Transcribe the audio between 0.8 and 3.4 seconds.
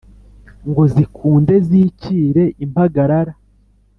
zikunde zikire impagarara